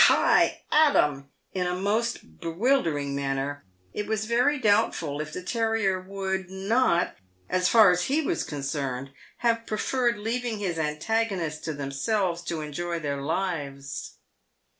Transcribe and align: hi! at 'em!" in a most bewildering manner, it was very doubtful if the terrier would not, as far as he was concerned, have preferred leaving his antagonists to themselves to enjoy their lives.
hi! 0.05 0.63
at 0.71 0.95
'em!" 0.95 1.29
in 1.53 1.67
a 1.67 1.75
most 1.75 2.39
bewildering 2.39 3.15
manner, 3.15 3.63
it 3.93 4.07
was 4.07 4.25
very 4.25 4.57
doubtful 4.57 5.21
if 5.21 5.31
the 5.31 5.43
terrier 5.43 6.01
would 6.01 6.49
not, 6.49 7.15
as 7.47 7.69
far 7.69 7.91
as 7.91 8.05
he 8.05 8.19
was 8.19 8.43
concerned, 8.43 9.11
have 9.37 9.67
preferred 9.67 10.17
leaving 10.17 10.57
his 10.57 10.79
antagonists 10.79 11.59
to 11.61 11.71
themselves 11.75 12.41
to 12.41 12.61
enjoy 12.61 12.97
their 12.97 13.21
lives. 13.21 14.13